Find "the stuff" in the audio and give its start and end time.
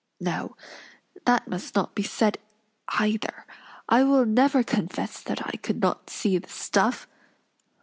6.39-7.07